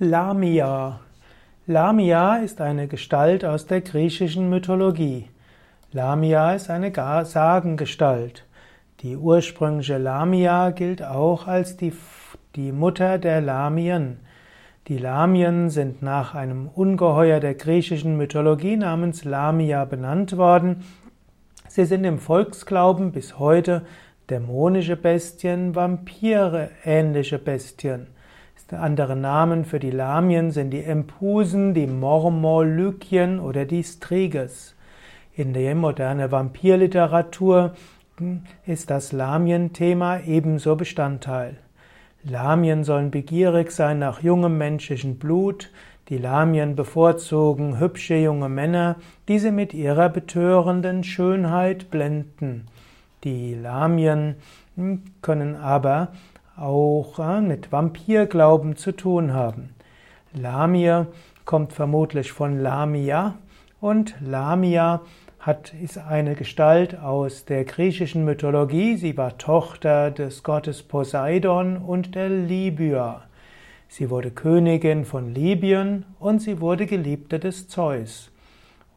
[0.00, 1.00] Lamia.
[1.66, 5.28] Lamia ist eine Gestalt aus der griechischen Mythologie.
[5.90, 6.92] Lamia ist eine
[7.24, 8.44] Sagengestalt.
[9.00, 11.92] Die ursprüngliche Lamia gilt auch als die,
[12.54, 14.20] die Mutter der Lamien.
[14.86, 20.84] Die Lamien sind nach einem Ungeheuer der griechischen Mythologie namens Lamia benannt worden.
[21.66, 23.82] Sie sind im Volksglauben bis heute
[24.30, 28.06] dämonische Bestien, Vampire ähnliche Bestien.
[28.70, 34.74] Andere Namen für die Lamien sind die Empusen, die Mormolykien oder die Striges.
[35.34, 37.74] In der modernen Vampirliteratur
[38.66, 41.56] ist das Lamien-Thema ebenso Bestandteil.
[42.24, 45.70] Lamien sollen begierig sein nach jungem menschlichen Blut.
[46.10, 48.96] Die Lamien bevorzugen hübsche junge Männer,
[49.28, 52.66] die sie mit ihrer betörenden Schönheit blenden.
[53.24, 54.36] Die Lamien
[55.22, 56.08] können aber
[56.60, 59.74] auch äh, mit Vampirglauben zu tun haben.
[60.34, 61.06] Lamia
[61.44, 63.34] kommt vermutlich von Lamia
[63.80, 65.00] und Lamia
[65.40, 68.96] hat, ist eine Gestalt aus der griechischen Mythologie.
[68.96, 73.22] Sie war Tochter des Gottes Poseidon und der Libya.
[73.88, 78.30] Sie wurde Königin von Libyen und sie wurde Geliebte des Zeus.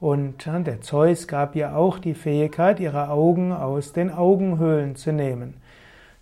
[0.02, 5.14] Und äh, der Zeus gab ihr auch die Fähigkeit, ihre Augen aus den Augenhöhlen zu
[5.14, 5.61] nehmen.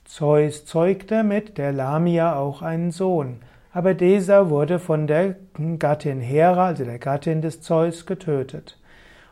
[0.09, 5.35] Zeus zeugte mit der Lamia auch einen Sohn, aber dieser wurde von der
[5.77, 8.79] Gattin Hera, also der Gattin des Zeus, getötet.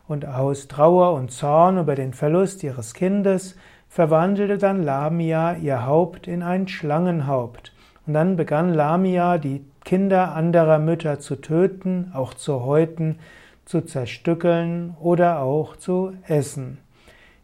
[0.08, 3.56] Und aus Trauer und Zorn über den Verlust ihres Kindes
[3.90, 7.74] verwandelte dann Lamia ihr Haupt in ein Schlangenhaupt.
[8.06, 13.18] Und dann begann Lamia, die Kinder anderer Mütter zu töten, auch zu häuten,
[13.66, 16.78] zu zerstückeln oder auch zu essen.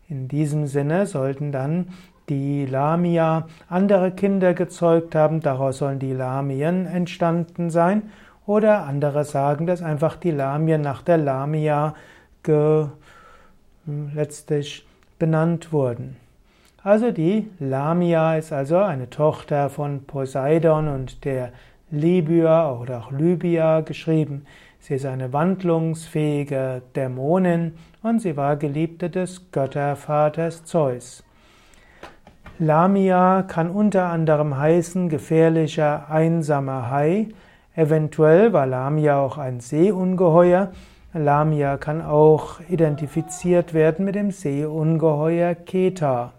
[0.07, 1.87] In diesem Sinne sollten dann
[2.29, 8.03] die Lamia andere Kinder gezeugt haben, daraus sollen die Lamien entstanden sein.
[8.45, 11.95] Oder andere sagen, dass einfach die Lamien nach der Lamia
[14.13, 14.85] letztlich
[15.17, 16.17] benannt wurden.
[16.83, 21.53] Also die Lamia ist also eine Tochter von Poseidon und der
[21.91, 24.45] Libya oder auch Libya geschrieben.
[24.79, 31.23] Sie ist eine wandlungsfähige Dämonin und sie war Geliebte des Göttervaters Zeus.
[32.59, 37.29] Lamia kann unter anderem heißen gefährlicher, einsamer Hai.
[37.75, 40.71] Eventuell war Lamia auch ein Seeungeheuer.
[41.15, 46.33] Lamia kann auch identifiziert werden mit dem Seeungeheuer Keta.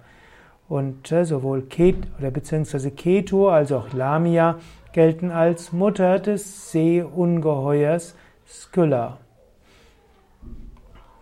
[0.68, 4.58] Und äh, sowohl Ket oder beziehungsweise Ketu als auch Lamia
[4.92, 8.14] gelten als Mutter des Seeungeheuers
[8.46, 9.18] Skylla.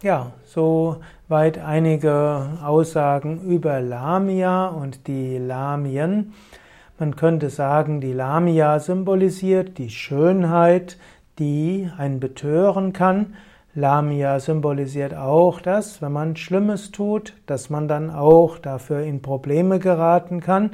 [0.03, 0.97] Ja, so
[1.29, 6.33] weit einige Aussagen über Lamia und die Lamien.
[6.99, 10.99] Man könnte sagen, die Lamia symbolisiert die Schönheit,
[11.39, 13.35] die einen betören kann.
[13.77, 19.79] Lamia symbolisiert auch das, wenn man Schlimmes tut, dass man dann auch dafür in Probleme
[19.79, 20.73] geraten kann.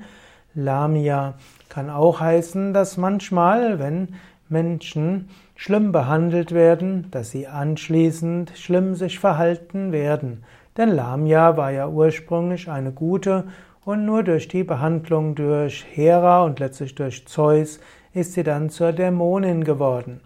[0.54, 1.34] Lamia
[1.68, 4.14] kann auch heißen, dass manchmal, wenn
[4.48, 10.44] Menschen schlimm behandelt werden, dass sie anschließend schlimm sich verhalten werden.
[10.76, 13.44] Denn Lamia war ja ursprünglich eine gute
[13.84, 17.80] und nur durch die Behandlung durch Hera und letztlich durch Zeus
[18.12, 20.20] ist sie dann zur Dämonin geworden.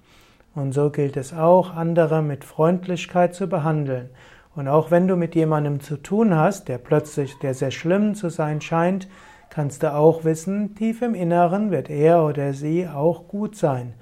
[0.55, 4.11] Und so gilt es auch, andere mit Freundlichkeit zu behandeln.
[4.55, 8.29] Und auch wenn du mit jemandem zu tun hast, der plötzlich, der sehr schlimm zu
[8.29, 9.09] sein scheint,
[9.53, 13.93] kannst du auch wissen, tief im Inneren wird er oder sie auch gut sein.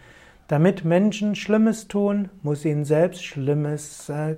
[0.47, 4.37] Damit Menschen Schlimmes tun, muss ihnen selbst Schlimmes äh,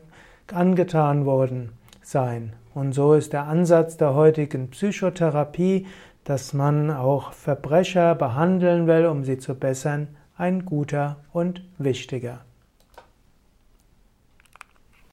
[0.51, 2.55] angetan worden sein.
[2.73, 5.87] Und so ist der Ansatz der heutigen Psychotherapie,
[6.25, 10.09] dass man auch Verbrecher behandeln will, um sie zu bessern,
[10.39, 12.41] ein guter und wichtiger.